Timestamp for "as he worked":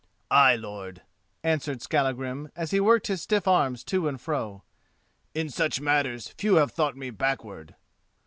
2.55-3.05